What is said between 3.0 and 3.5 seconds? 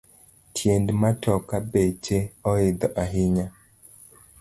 ahinya